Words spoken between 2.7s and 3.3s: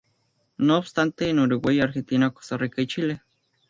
y Chile.